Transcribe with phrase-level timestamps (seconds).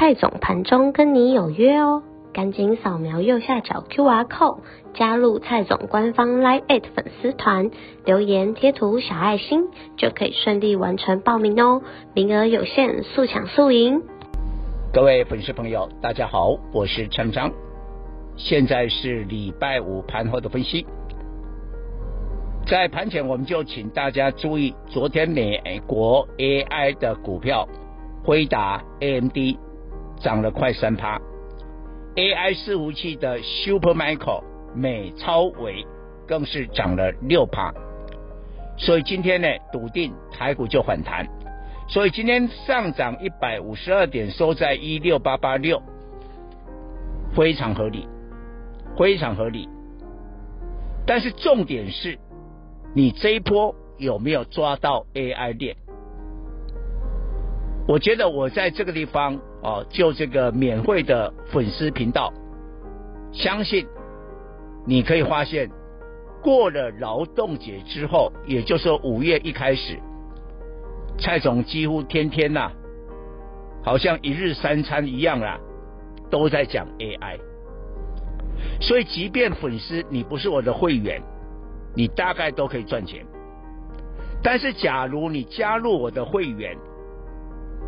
[0.00, 4.60] 蔡总盘中跟你有约哦，赶紧扫描右下角 QR code
[4.94, 7.72] 加入蔡总官方 Line@ 粉丝团，
[8.04, 9.64] 留言贴图小爱心
[9.96, 11.82] 就可以顺利完成报名哦，
[12.14, 14.00] 名额有限，速抢速赢。
[14.92, 17.50] 各位粉丝朋友，大家好，我是陈章，
[18.36, 20.86] 现在是礼拜五盘后的分析。
[22.68, 27.68] 在盘前，我们就请大家注意，昨天美国 AI 的股票，
[28.22, 29.58] 辉达、AMD。
[30.20, 31.20] 涨了快三趴
[32.16, 34.42] ，AI 伺服器的 Supermicro
[34.74, 35.86] 美超微
[36.26, 37.72] 更是涨了六趴，
[38.76, 41.26] 所以今天呢，笃定台股就反弹，
[41.88, 45.82] 所以今天上涨一百五十二点，收在一六八八六，
[47.34, 48.06] 非常合理，
[48.98, 49.68] 非常合理。
[51.06, 52.18] 但是重点是，
[52.94, 55.76] 你这一波有没有抓到 AI 链？
[57.88, 62.30] 我觉得我在这个地方哦，就这个免费的粉丝频道，
[63.32, 63.86] 相信
[64.86, 65.70] 你可以发现，
[66.42, 69.98] 过了劳动节之后，也就是五月一开始，
[71.18, 72.70] 蔡总几乎天天呐、
[73.82, 75.58] 好像一日三餐一样啦，
[76.30, 77.38] 都在讲 AI。
[78.82, 81.22] 所以，即便粉丝你不是我的会员，
[81.96, 83.24] 你大概都可以赚钱。
[84.42, 86.76] 但是，假如你加入我的会员，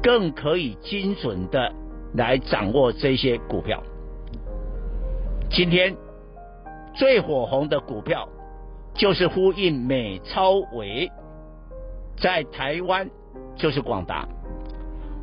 [0.02, 1.72] 更可以精准的
[2.14, 3.82] 来掌握这些股票。
[5.50, 5.94] 今天
[6.94, 8.28] 最火红的股票
[8.94, 11.10] 就是呼应美超伟，
[12.16, 13.08] 在台湾
[13.56, 14.26] 就是广达，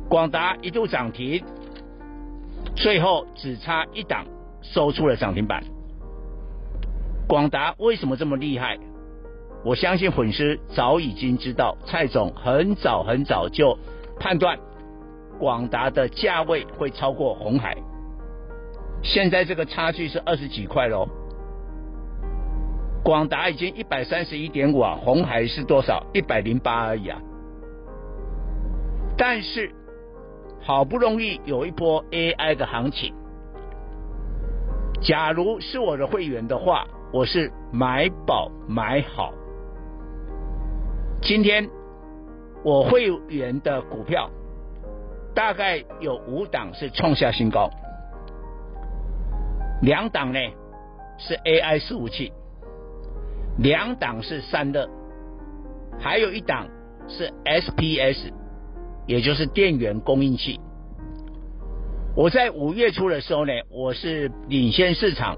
[0.08, 1.42] 广达一度涨停，
[2.76, 4.24] 最后只差一档
[4.62, 5.62] 收出了涨停板。
[7.26, 8.78] 广达为什么这么厉害？
[9.64, 13.76] 我相信粉丝早已经知道，蔡总很早很早就
[14.18, 14.58] 判断。
[15.38, 17.76] 广达的价位会超过红海，
[19.04, 21.06] 现在这个差距是二十几块喽。
[23.04, 26.04] 广达已经一百三十一点五啊，红海是多少？
[26.12, 27.20] 一百零八而已啊。
[29.16, 29.70] 但是
[30.60, 33.14] 好不容易有一波 AI 的行情，
[35.00, 39.32] 假如是我的会员的话，我是买饱买好。
[41.22, 41.68] 今天
[42.64, 44.30] 我会员的股票。
[45.34, 47.70] 大概有五档是创下新高，
[49.82, 50.40] 两档呢
[51.16, 52.32] 是 AI 伺服器，
[53.58, 54.88] 两档是散热，
[56.00, 56.66] 还有一档
[57.06, 58.32] 是 SPS，
[59.06, 60.58] 也就是电源供应器。
[62.16, 65.36] 我在五月初的时候呢，我是领先市场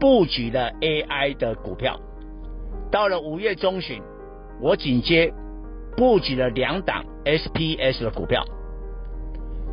[0.00, 2.00] 布局了 AI 的股票，
[2.90, 4.02] 到了五月中旬，
[4.60, 5.32] 我紧接
[5.96, 8.44] 布局了两档 SPS 的股票。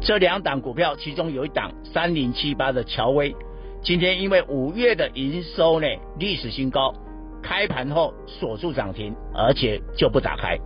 [0.01, 3.35] 这两档股票，其中有一档三零七八的乔威，
[3.81, 6.93] 今天因为五月的营收呢历史新高，
[7.41, 10.57] 开盘后锁住涨停，而且就不打开。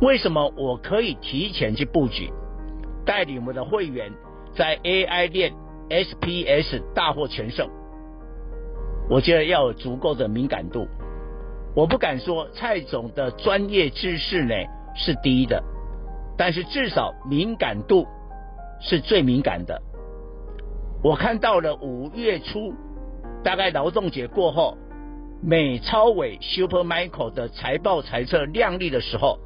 [0.00, 2.30] 为什么我可以提前去布局，
[3.06, 4.12] 带领我们的会员
[4.54, 5.52] 在 AI 链
[5.88, 7.68] SPS 大获全胜？
[9.08, 10.88] 我觉得要有足够的敏感度。
[11.74, 14.54] 我不敢说蔡总的专业知识呢
[14.94, 15.62] 是第一的。
[16.36, 18.06] 但是至少敏感度
[18.80, 19.80] 是最敏感的。
[21.02, 22.74] 我看到了五月初，
[23.44, 24.76] 大概劳动节过后，
[25.40, 29.38] 美超伟 Supermicro 的财报财测亮丽的时候，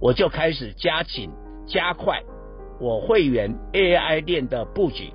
[0.00, 1.30] 我就开始加紧
[1.66, 2.22] 加快
[2.80, 5.12] 我会员 AI 链的布局。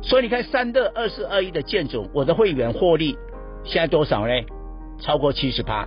[0.00, 3.18] 所以你看三热二四二一的建准，我的会员获利
[3.64, 4.32] 现在多少呢？
[5.00, 5.86] 超过七十趴。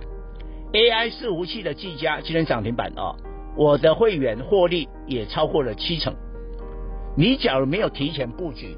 [0.72, 3.14] AI 伺服器的技嘉今天涨停板啊。
[3.54, 6.14] 我的会员获利也超过了七成。
[7.14, 8.74] 你假如没有提前布局，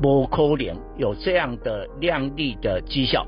[0.00, 3.26] 不可能有这样的亮丽的绩效。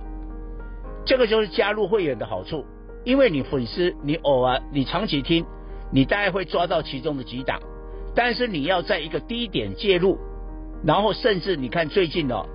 [1.04, 2.64] 这个就是加入会员的好处，
[3.04, 5.44] 因为你粉丝，你偶尔你长期听，
[5.92, 7.60] 你大概会抓到其中的几档。
[8.14, 10.16] 但是你要在一个低点介入，
[10.82, 12.46] 然后甚至你看最近哦，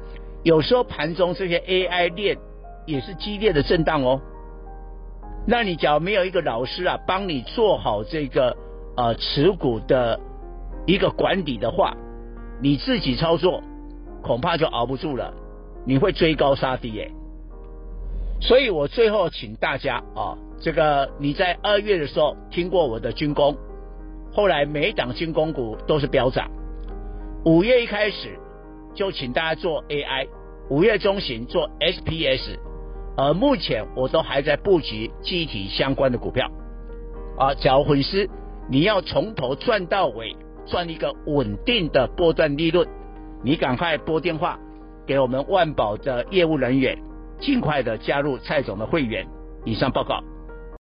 [0.42, 2.39] 有时候盘中这些 AI 链
[2.92, 4.20] 也是激烈的震荡哦。
[5.48, 8.56] 那你假如没有一个老师啊，帮你做好这个
[8.96, 10.20] 呃持股的
[10.86, 11.96] 一个管理的话，
[12.62, 13.64] 你自己操作
[14.22, 15.34] 恐怕就熬不住了，
[15.86, 17.12] 你会追高杀低耶。
[18.40, 23.56] 所以我最后请大家啊，这个你在二月的时候听过我的军工，
[24.34, 26.50] 后来每一档军工股都是飙涨。
[27.46, 28.38] 五月一开始
[28.94, 30.28] 就请大家做 AI，
[30.70, 32.60] 五月中旬做 SPS，
[33.21, 36.50] 而目前我都还在布局记忆体相关的股票。
[37.38, 38.27] 啊，假如粉丝
[38.68, 40.35] 你要从头赚到尾，
[40.65, 42.88] 赚一个稳定的波段利润，
[43.44, 44.59] 你赶快拨电话
[45.06, 46.97] 给我们万宝的业务人员，
[47.39, 49.23] 尽快的加入蔡总的会员。
[49.65, 50.19] 以上报告。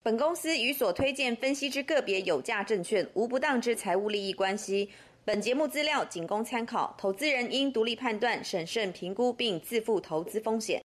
[0.02, 4.90] 本公司与所推荐分析之个别有价证券无不当之财务利益关系。
[5.26, 10.80] 本节目资料仅供参考，投资人应独立判断、审慎评估并自负投资风险。